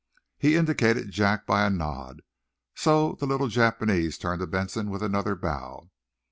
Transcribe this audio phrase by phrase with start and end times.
[0.39, 2.23] He indicated Jack by a nod,
[2.75, 5.91] so the little Japanese turned to Benson with another bow.